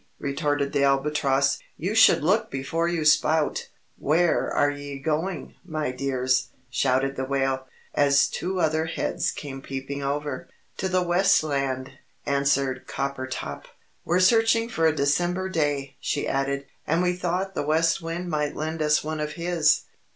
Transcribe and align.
retorted 0.17 0.73
the 0.73 0.81
Albatross, 0.83 1.59
"you 1.77 1.93
should 1.93 2.23
look 2.23 2.49
before 2.49 2.87
you 2.87 3.05
spout!" 3.05 3.69
"Where 3.99 4.51
are 4.51 4.71
e' 4.71 4.97
going, 4.97 5.53
my 5.63 5.91
dears?" 5.91 6.47
shouted 6.71 7.15
the 7.15 7.23
Whale, 7.23 7.67
as 7.93 8.27
two 8.27 8.59
other 8.59 8.85
heads 8.85 9.29
came 9.29 9.61
peeping 9.61 10.01
over. 10.01 10.47
"To 10.77 10.89
the 10.89 11.03
West 11.03 11.43
Land," 11.43 11.99
answered 12.25 12.87
Coppertop. 12.87 13.65
"We're 14.03 14.19
searching 14.19 14.69
for 14.69 14.87
a 14.87 14.95
December 14.95 15.49
day," 15.49 15.97
she 15.99 16.27
added, 16.27 16.65
"and 16.87 17.03
we 17.03 17.13
thought 17.15 17.53
the 17.53 17.61
West 17.61 18.01
Wind 18.01 18.27
might 18.27 18.55
lend 18.55 18.81
us 18.81 19.03
one 19.03 19.19
of 19.19 19.33
his." 19.33 19.83